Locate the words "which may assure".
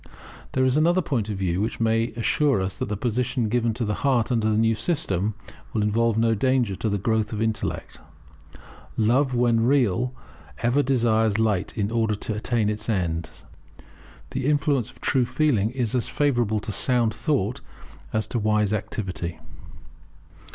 1.61-2.59